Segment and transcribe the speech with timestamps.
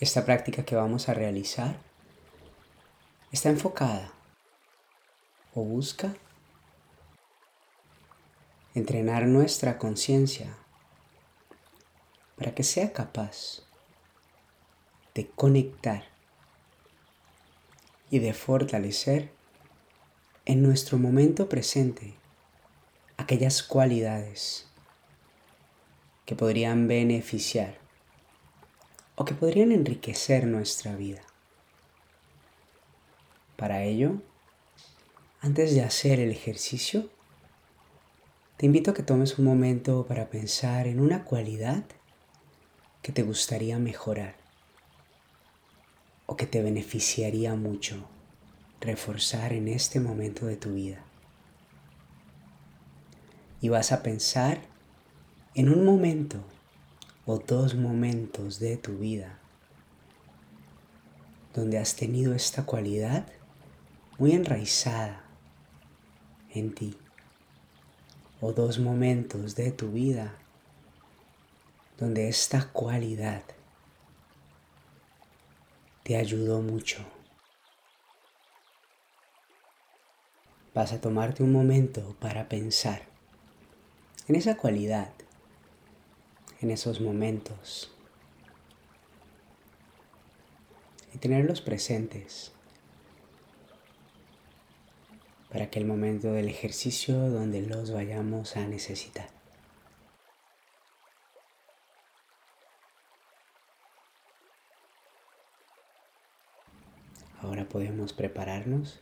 [0.00, 1.76] Esta práctica que vamos a realizar
[3.32, 4.12] está enfocada
[5.54, 6.14] o busca
[8.76, 10.56] entrenar nuestra conciencia
[12.36, 13.62] para que sea capaz
[15.14, 16.04] de conectar
[18.08, 19.32] y de fortalecer
[20.44, 22.14] en nuestro momento presente
[23.16, 24.68] aquellas cualidades
[26.24, 27.87] que podrían beneficiar
[29.20, 31.20] o que podrían enriquecer nuestra vida.
[33.56, 34.22] Para ello,
[35.40, 37.10] antes de hacer el ejercicio,
[38.56, 41.82] te invito a que tomes un momento para pensar en una cualidad
[43.02, 44.36] que te gustaría mejorar
[46.26, 48.08] o que te beneficiaría mucho
[48.80, 51.04] reforzar en este momento de tu vida.
[53.60, 54.60] Y vas a pensar
[55.56, 56.44] en un momento
[57.30, 59.38] o dos momentos de tu vida
[61.52, 63.26] donde has tenido esta cualidad
[64.16, 65.26] muy enraizada
[66.54, 66.96] en ti
[68.40, 70.38] o dos momentos de tu vida
[71.98, 73.42] donde esta cualidad
[76.04, 77.04] te ayudó mucho.
[80.74, 83.02] Vas a tomarte un momento para pensar
[84.28, 85.12] en esa cualidad
[86.60, 87.94] en esos momentos
[91.14, 92.52] y tenerlos presentes
[95.50, 99.28] para aquel momento del ejercicio donde los vayamos a necesitar.
[107.40, 109.00] Ahora podemos prepararnos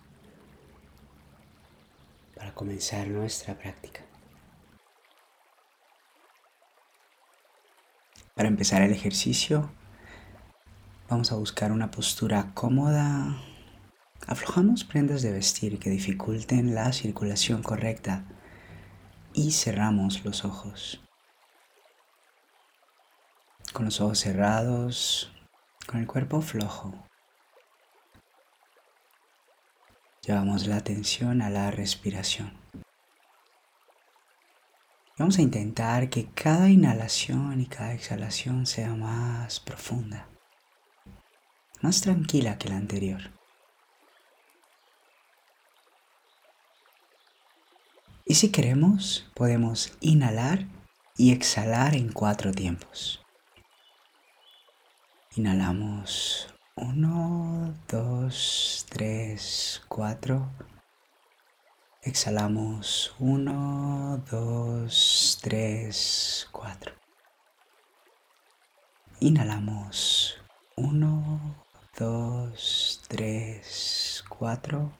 [2.35, 4.03] para comenzar nuestra práctica.
[8.37, 9.71] Para empezar el ejercicio,
[11.09, 13.35] vamos a buscar una postura cómoda.
[14.27, 18.27] Aflojamos prendas de vestir que dificulten la circulación correcta
[19.33, 21.01] y cerramos los ojos.
[23.73, 25.33] Con los ojos cerrados,
[25.87, 26.93] con el cuerpo flojo.
[30.21, 32.66] Llevamos la atención a la respiración.
[35.19, 40.29] Vamos a intentar que cada inhalación y cada exhalación sea más profunda,
[41.81, 43.31] más tranquila que la anterior.
[48.27, 50.67] Y si queremos, podemos inhalar
[51.17, 53.25] y exhalar en cuatro tiempos.
[55.35, 60.76] Inhalamos 1, 2, 3, 4.
[62.07, 66.93] Exhalamos 1, 2, 3, 4.
[69.19, 70.39] Inhalamos
[70.77, 71.57] 1,
[71.99, 74.93] 2, 3, 4.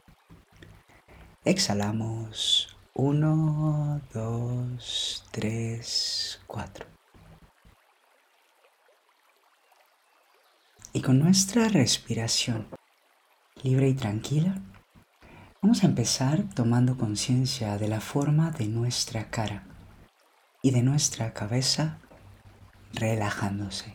[1.45, 6.85] Exhalamos 1, 2, 3, 4.
[10.91, 12.67] Y con nuestra respiración
[13.63, 14.61] libre y tranquila,
[15.61, 19.63] Vamos a empezar tomando conciencia de la forma de nuestra cara
[20.61, 21.97] y de nuestra cabeza
[22.93, 23.91] relajándose.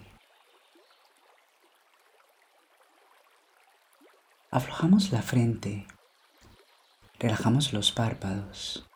[4.51, 5.87] Aflojamos la frente,
[7.21, 8.89] relajamos los párpados,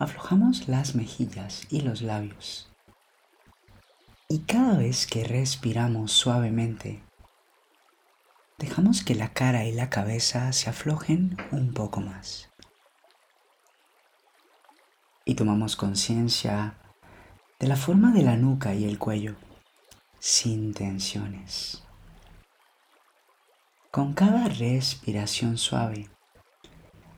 [0.00, 2.70] aflojamos las mejillas y los labios.
[4.28, 7.07] Y cada vez que respiramos suavemente,
[8.58, 12.50] dejamos que la cara y la cabeza se aflojen un poco más.
[15.24, 16.74] Y tomamos conciencia
[17.60, 19.36] de la forma de la nuca y el cuello,
[20.18, 21.84] sin tensiones.
[23.90, 26.08] Con cada respiración suave,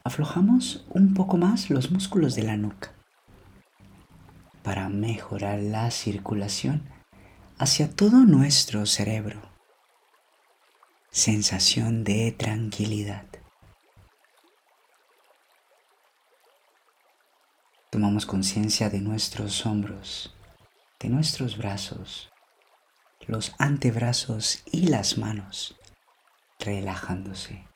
[0.05, 2.93] aflojamos un poco más los músculos de la nuca
[4.63, 6.83] para mejorar la circulación
[7.59, 9.50] hacia todo nuestro cerebro
[11.13, 13.27] sensación de tranquilidad.
[17.91, 20.37] Tomamos conciencia de nuestros hombros,
[21.01, 22.31] de nuestros brazos,
[23.27, 25.77] los antebrazos y las manos,
[26.61, 27.67] relajándose.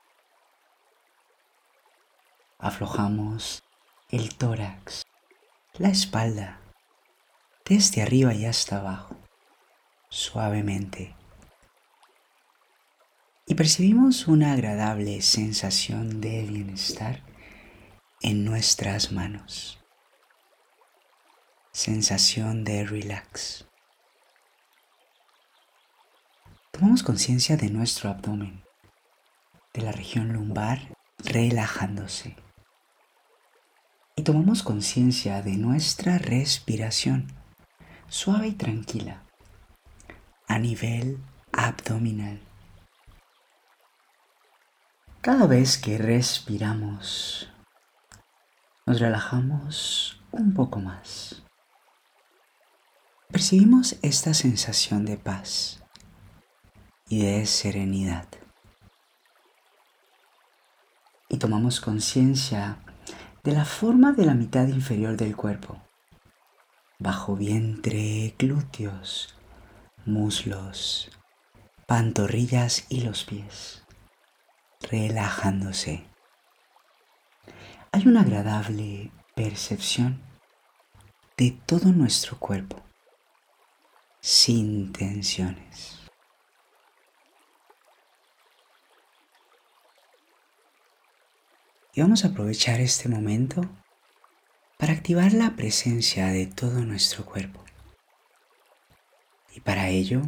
[2.58, 3.64] Aflojamos
[4.10, 5.02] el tórax,
[5.72, 6.60] la espalda,
[7.64, 9.16] desde arriba y hasta abajo,
[10.08, 11.16] suavemente
[13.46, 17.23] y percibimos una agradable sensación de bienestar
[18.20, 19.79] en nuestras manos.
[21.73, 23.67] Sensación de relax.
[26.75, 28.64] tomamos conciencia de nuestro abdomen,
[29.73, 32.37] de la región lumbar relajándose.
[34.17, 37.32] Y tomamos conciencia de nuestra respiración
[38.08, 39.23] suave y tranquila
[40.49, 41.19] a nivel
[41.52, 42.44] abdominal.
[45.24, 47.48] Cada vez que respiramos,
[48.84, 51.42] nos relajamos un poco más.
[53.30, 55.82] Percibimos esta sensación de paz
[57.08, 58.28] y de serenidad.
[61.30, 62.76] Y tomamos conciencia
[63.44, 65.80] de la forma de la mitad inferior del cuerpo,
[66.98, 69.34] bajo vientre, glúteos,
[70.04, 71.10] muslos,
[71.86, 73.83] pantorrillas y los pies,
[74.90, 76.06] relajándose.
[77.92, 80.22] Hay una agradable percepción
[81.36, 82.82] de todo nuestro cuerpo,
[84.20, 86.00] sin tensiones.
[91.92, 93.62] Y vamos a aprovechar este momento
[94.78, 97.64] para activar la presencia de todo nuestro cuerpo.
[99.54, 100.22] Y para ello,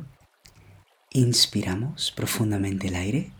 [1.10, 3.32] inspiramos profundamente el aire,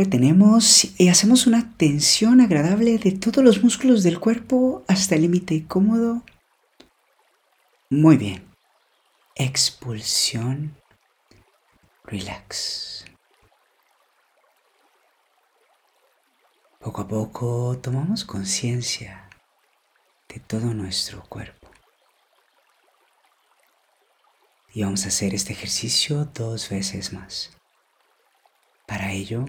[0.00, 5.66] retenemos y hacemos una tensión agradable de todos los músculos del cuerpo hasta el límite
[5.66, 6.22] cómodo.
[7.90, 8.42] Muy bien.
[9.34, 10.74] Expulsión.
[12.04, 13.04] Relax.
[16.78, 19.28] Poco a poco tomamos conciencia
[20.30, 21.68] de todo nuestro cuerpo.
[24.72, 27.50] Y vamos a hacer este ejercicio dos veces más.
[28.86, 29.44] Para ello,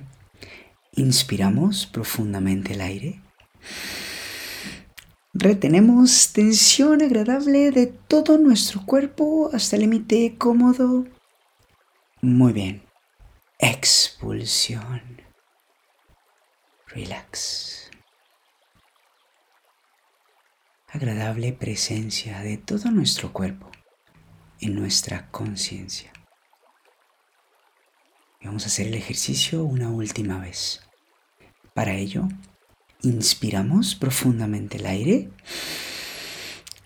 [0.94, 3.22] inspiramos profundamente el aire.
[5.34, 11.06] Retenemos tensión agradable de todo nuestro cuerpo hasta el límite cómodo.
[12.22, 12.84] Muy bien.
[13.60, 15.22] Expulsión
[16.94, 17.90] relax.
[20.90, 23.72] Agradable presencia de todo nuestro cuerpo
[24.60, 26.12] en nuestra conciencia.
[28.44, 30.82] Vamos a hacer el ejercicio una última vez.
[31.74, 32.28] Para ello,
[33.02, 35.30] inspiramos profundamente el aire.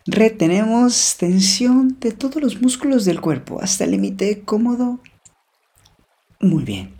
[0.05, 4.99] Retenemos tensión de todos los músculos del cuerpo hasta el límite cómodo.
[6.39, 6.95] Muy bien.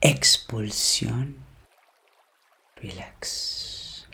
[0.00, 1.36] Expulsión
[2.76, 4.06] relax.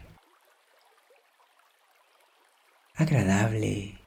[2.95, 3.99] Agradable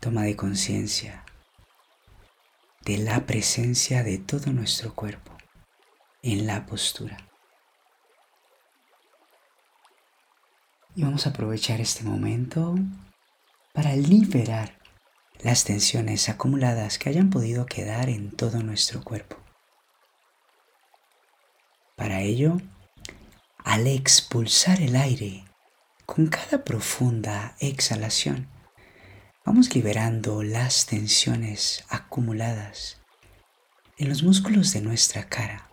[0.00, 1.25] toma de conciencia
[2.86, 5.36] de la presencia de todo nuestro cuerpo
[6.22, 7.16] en la postura.
[10.94, 12.76] Y vamos a aprovechar este momento
[13.74, 14.78] para liberar
[15.42, 19.36] las tensiones acumuladas que hayan podido quedar en todo nuestro cuerpo.
[21.96, 22.58] Para ello,
[23.64, 25.44] al expulsar el aire
[26.06, 28.48] con cada profunda exhalación,
[29.46, 33.00] vamos liberando las tensiones acumuladas
[33.96, 35.70] en los músculos de nuestra cara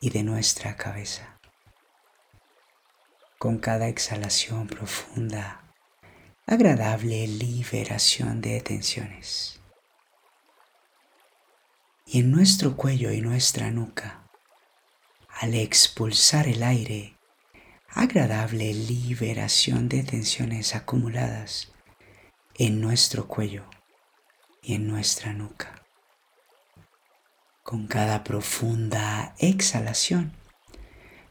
[0.00, 1.40] y de nuestra cabeza.
[3.40, 5.60] Con cada exhalación profunda,
[6.46, 9.60] agradable liberación de tensiones.
[12.06, 14.22] Y en nuestro cuello y nuestra nuca,
[15.40, 17.16] al expulsar el aire,
[17.88, 21.72] agradable liberación de tensiones acumuladas
[22.58, 23.68] en nuestro cuello
[24.62, 25.82] y en nuestra nuca.
[27.62, 30.32] Con cada profunda exhalación,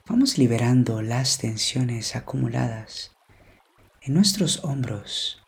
[0.06, 3.16] vamos liberando las tensiones acumuladas
[4.02, 5.42] en nuestros hombros,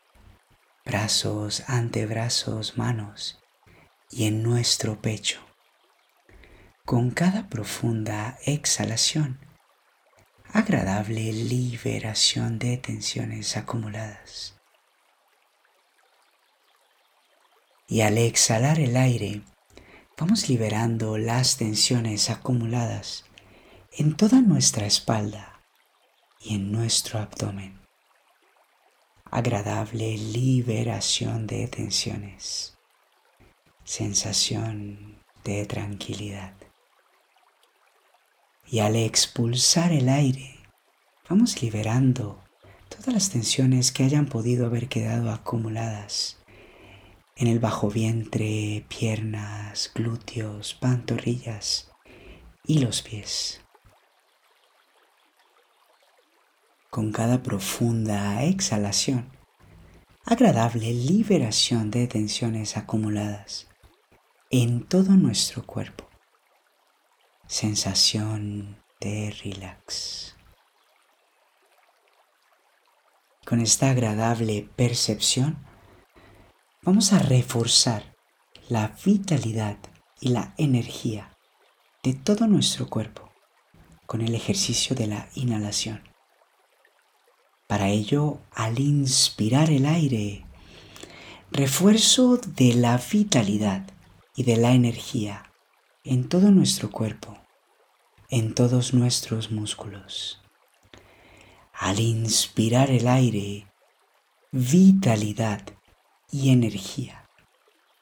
[0.84, 3.40] brazos, antebrazos, manos
[4.10, 5.42] y en nuestro pecho.
[6.86, 9.40] Con cada profunda exhalación,
[10.52, 14.57] agradable liberación de tensiones acumuladas.
[17.88, 19.42] Y al exhalar el aire,
[20.18, 23.26] vamos liberando las tensiones acumuladas
[23.92, 25.62] en toda nuestra espalda
[26.40, 27.80] y en nuestro abdomen.
[29.32, 32.78] Agradable liberación de tensiones.
[33.84, 36.54] Sensación de tranquilidad
[38.70, 40.60] y al expulsar el aire
[41.30, 42.44] vamos liberando
[42.90, 46.37] todas las tensiones que hayan podido haber quedado acumuladas
[47.38, 51.92] en el bajo vientre, piernas, glúteos, pantorrillas
[52.66, 53.62] y los pies.
[56.90, 59.30] Con cada profunda exhalación,
[60.26, 63.68] agradable liberación de tensiones acumuladas
[64.50, 66.10] en todo nuestro cuerpo.
[67.46, 70.36] Sensación de relax.
[73.46, 75.67] Con esta agradable percepción,
[76.88, 78.16] vamos a reforzar
[78.70, 79.78] la vitalidad
[80.22, 81.38] y la energía
[82.02, 83.30] de todo nuestro cuerpo
[84.06, 86.02] con el ejercicio de la inhalación.
[87.68, 90.46] Para ello, al inspirar el aire,
[91.52, 93.86] refuerzo de la vitalidad
[94.38, 95.52] y de la energía
[96.06, 97.38] en todo nuestro cuerpo,
[98.30, 100.42] en todos nuestros músculos.
[101.74, 103.68] Al inspirar el aire,
[104.54, 105.77] vitalidad
[106.30, 107.30] y energía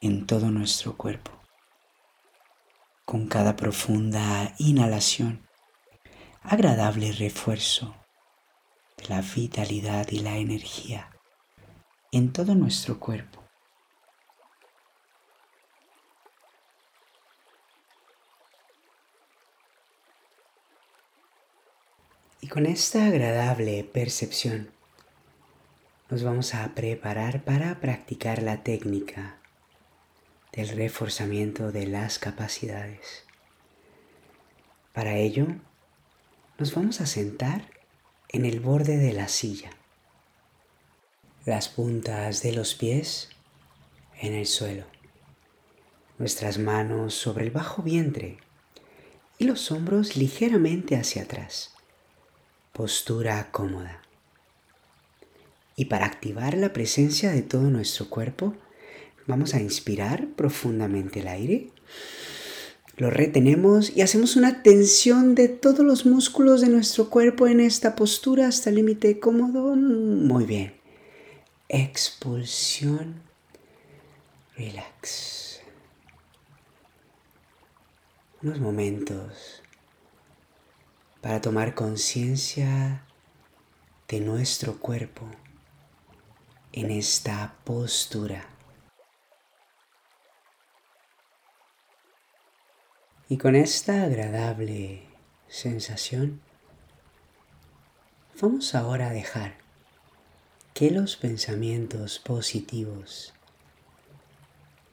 [0.01, 1.31] en todo nuestro cuerpo.
[3.05, 5.47] Con cada profunda inhalación,
[6.41, 7.95] agradable refuerzo
[8.97, 11.11] de la vitalidad y la energía
[12.11, 13.43] en todo nuestro cuerpo.
[22.41, 24.71] Y con esta agradable percepción
[26.09, 29.37] nos vamos a preparar para practicar la técnica
[30.53, 33.23] del reforzamiento de las capacidades.
[34.93, 35.47] Para ello,
[36.59, 37.71] nos vamos a sentar
[38.29, 39.71] en el borde de la silla,
[41.43, 43.29] las puntas de los pies
[44.21, 44.85] en el suelo,
[46.19, 48.37] nuestras manos sobre el bajo vientre
[49.39, 51.73] y los hombros ligeramente hacia atrás.
[52.73, 54.04] Postura cómoda.
[55.75, 58.55] Y para activar la presencia de todo nuestro cuerpo,
[59.27, 61.71] Vamos a inspirar profundamente el aire.
[62.97, 67.95] Lo retenemos y hacemos una tensión de todos los músculos de nuestro cuerpo en esta
[67.95, 69.75] postura hasta el límite cómodo.
[69.75, 70.75] Muy bien.
[71.69, 73.23] Expulsión.
[74.55, 75.61] Relax.
[78.43, 79.63] Unos momentos
[81.19, 83.03] para tomar conciencia
[84.07, 85.25] de nuestro cuerpo
[86.75, 88.47] en esta postura.
[93.29, 95.03] Y con esta agradable
[95.47, 96.41] sensación,
[98.41, 99.55] vamos ahora a dejar
[100.73, 103.33] que los pensamientos positivos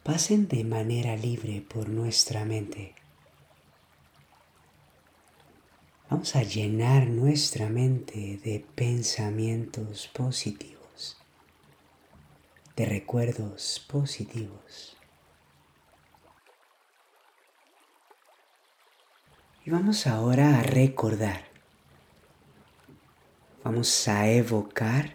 [0.04, 2.94] pasen de manera libre por nuestra mente.
[6.08, 10.81] Vamos a llenar nuestra mente de pensamientos positivos,
[12.84, 14.96] recuerdos positivos.
[19.64, 21.44] Y vamos ahora a recordar.
[23.62, 25.14] Vamos a evocar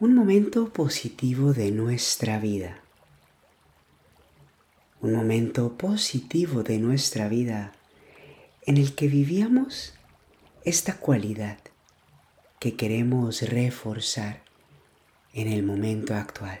[0.00, 2.80] un momento positivo de nuestra vida.
[5.00, 7.72] Un momento positivo de nuestra vida
[8.62, 9.94] en el que vivíamos
[10.64, 11.58] esta cualidad
[12.58, 14.44] que queremos reforzar
[15.34, 16.60] en el momento actual.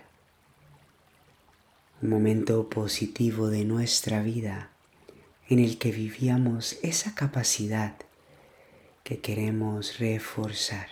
[2.00, 4.70] Un momento positivo de nuestra vida
[5.48, 7.94] en el que vivíamos esa capacidad
[9.04, 10.88] que queremos reforzar.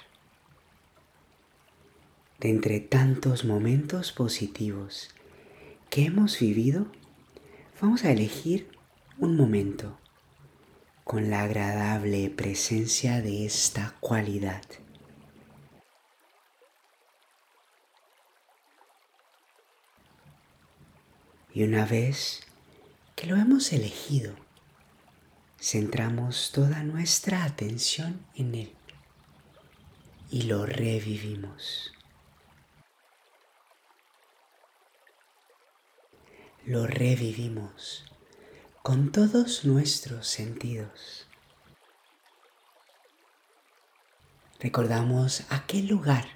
[2.38, 5.10] De entre tantos momentos positivos
[5.88, 6.87] que hemos vivido,
[7.80, 8.68] vamos a elegir
[9.18, 9.99] un momento
[11.04, 14.62] con la agradable presencia de esta cualidad.
[21.52, 22.40] Y una vez
[23.16, 24.35] que lo hemos elegido,
[25.61, 28.76] centramos toda nuestra atención en Él
[30.30, 31.92] y lo revivimos.
[36.64, 38.04] Lo revivimos
[38.83, 41.26] con todos nuestros sentidos.
[44.61, 46.26] Recordamos aquel lugar,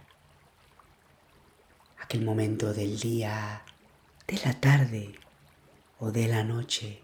[2.01, 3.65] aquel momento del día,
[4.27, 5.19] de la tarde
[5.99, 7.03] o de la noche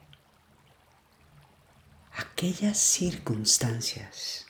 [2.13, 4.47] aquellas circunstancias.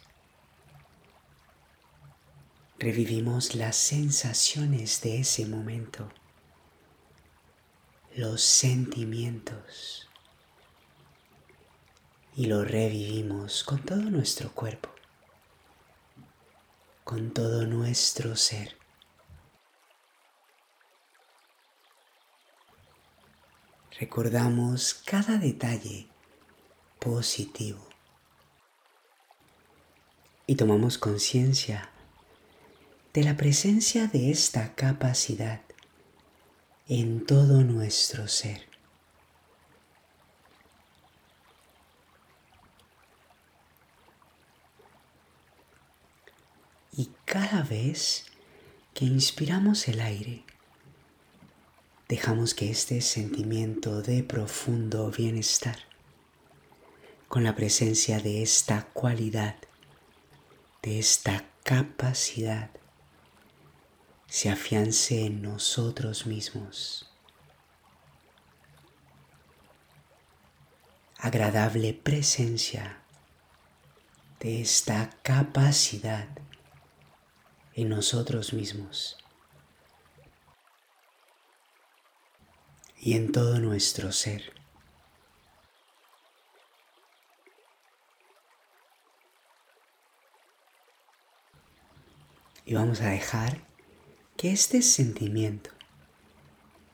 [2.78, 6.08] Revivimos las sensaciones de ese momento,
[8.16, 10.08] los sentimientos
[12.36, 14.88] y lo revivimos con todo nuestro cuerpo,
[17.04, 18.79] con todo nuestro ser.
[24.00, 26.08] recordamos cada detalle
[26.98, 27.86] positivo
[30.46, 31.90] y tomamos conciencia
[33.12, 35.60] de la presencia de esta capacidad
[36.88, 38.66] en todo nuestro ser.
[46.96, 48.24] Y cada vez
[48.94, 50.44] que inspiramos el aire,
[52.10, 55.78] dejamos que este sentimiento de profundo bienestar,
[57.28, 59.54] con la presencia de esta cualidad,
[60.82, 62.70] de esta capacidad,
[64.26, 67.08] se afiance en nosotros mismos.
[71.16, 73.02] Agradable presencia
[74.40, 76.26] de esta capacidad
[77.76, 79.16] en nosotros mismos.
[83.00, 84.52] Y en todo nuestro ser.
[92.66, 93.62] Y vamos a dejar
[94.36, 95.70] que este sentimiento,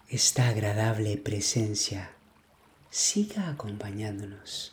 [0.09, 2.13] esta agradable presencia,
[2.89, 4.73] siga acompañándonos.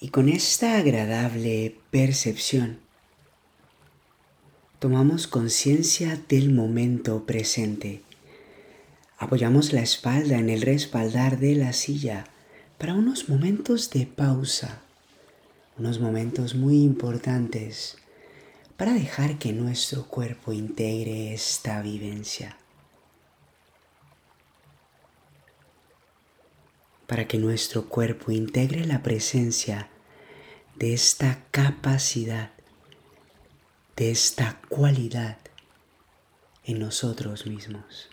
[0.00, 2.80] Y con esta agradable percepción,
[4.78, 8.02] tomamos conciencia del momento presente
[9.20, 12.24] Apoyamos la espalda en el respaldar de la silla
[12.78, 14.80] para unos momentos de pausa,
[15.76, 17.98] unos momentos muy importantes
[18.76, 22.58] para dejar que nuestro cuerpo integre esta vivencia.
[27.08, 29.88] Para que nuestro cuerpo integre la presencia
[30.76, 32.52] de esta capacidad,
[33.96, 35.38] de esta cualidad
[36.62, 38.10] en nosotros mismos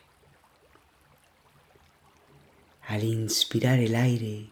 [2.95, 4.51] al inspirar el aire,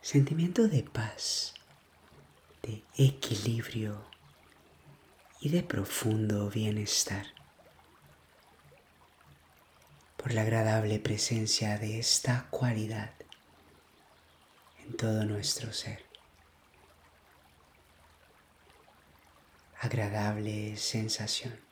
[0.00, 1.52] sentimiento de paz,
[2.62, 4.02] de equilibrio
[5.38, 7.26] y de profundo bienestar.
[10.16, 13.12] Por la agradable presencia de esta cualidad
[14.86, 16.06] en todo nuestro ser.
[19.82, 21.67] Agradable sensación.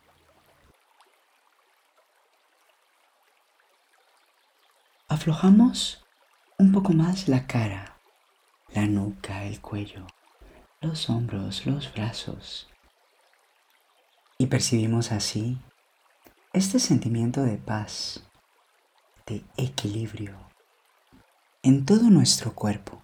[5.27, 6.05] Aflojamos
[6.57, 7.99] un poco más la cara,
[8.73, 10.07] la nuca, el cuello,
[10.81, 12.69] los hombros, los brazos.
[14.39, 15.59] Y percibimos así
[16.53, 18.23] este sentimiento de paz,
[19.27, 20.39] de equilibrio
[21.65, 23.03] en todo nuestro cuerpo.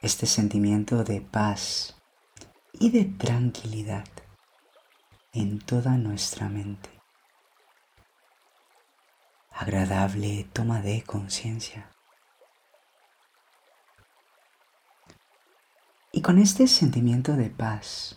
[0.00, 2.00] Este sentimiento de paz
[2.72, 4.08] y de tranquilidad
[5.34, 6.93] en toda nuestra mente
[9.54, 11.88] agradable toma de conciencia.
[16.10, 18.16] Y con este sentimiento de paz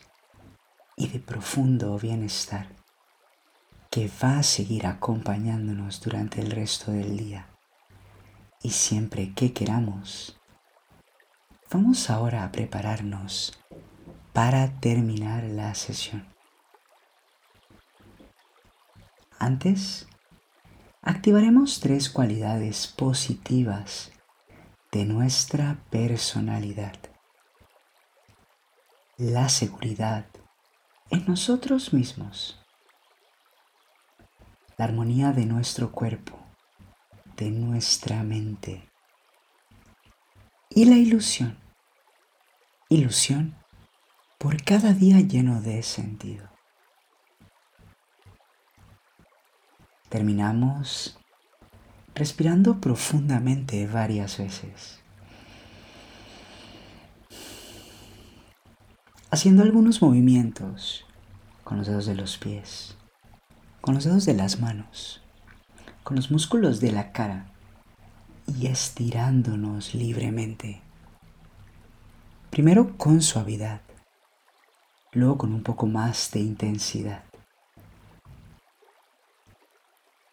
[0.96, 2.68] y de profundo bienestar
[3.92, 7.48] que va a seguir acompañándonos durante el resto del día
[8.62, 10.40] y siempre que queramos,
[11.72, 13.60] vamos ahora a prepararnos
[14.34, 16.28] para terminar la sesión.
[19.40, 20.07] Antes,
[21.02, 24.12] activaremos tres cualidades positivas
[24.92, 26.96] de nuestra personalidad.
[29.18, 30.26] La seguridad
[31.10, 32.60] en nosotros mismos.
[34.78, 36.38] La armonía de nuestro cuerpo,
[37.36, 38.90] de nuestra mente.
[40.70, 41.58] Y la ilusión.
[42.90, 43.56] Ilusión
[44.38, 46.57] por cada día lleno de sentido.
[50.10, 51.18] Terminamos
[52.16, 55.00] respirando profundamente varias veces.
[59.30, 61.06] Haciendo algunos movimientos
[61.66, 62.96] con los dedos de los pies,
[63.82, 65.22] con los dedos de las manos,
[66.04, 67.52] con los músculos de la cara
[68.48, 70.82] y estirándonos libremente.
[72.50, 73.82] Primero con suavidad,
[75.12, 77.27] luego con un poco más de intensidad.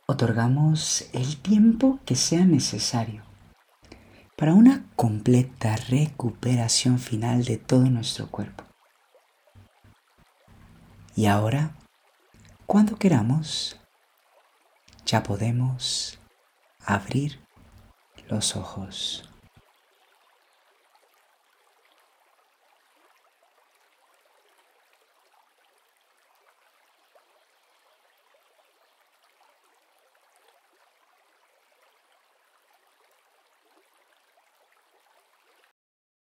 [0.06, 3.22] Otorgamos el tiempo que sea necesario
[4.36, 8.64] para una completa recuperación final de todo nuestro cuerpo.
[11.16, 11.76] Y ahora,
[12.66, 13.80] cuando queramos,
[15.06, 16.18] ya podemos
[16.84, 17.40] abrir
[18.28, 19.33] los ojos.